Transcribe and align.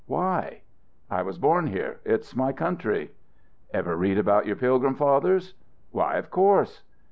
"Why?" 0.07 0.61
"I 1.11 1.21
was 1.21 1.37
born 1.37 1.67
here. 1.67 1.99
It's 2.05 2.35
my 2.35 2.53
country." 2.53 3.11
"Ever 3.71 3.95
read 3.95 4.17
about 4.17 4.47
your 4.47 4.55
Pilgrim 4.55 4.95
Fathers?" 4.95 5.53
"Why, 5.91 6.15
of 6.15 6.31
course." 6.31 6.81